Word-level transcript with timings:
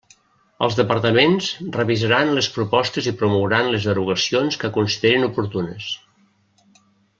Els 0.67 0.77
departaments 0.77 1.49
revisaran 1.75 2.31
les 2.37 2.47
propostes 2.55 3.11
i 3.11 3.13
promouran 3.21 3.71
les 3.75 3.85
derogacions 3.91 4.59
que 4.65 4.75
considerin 4.81 5.29
oportunes. 5.31 5.93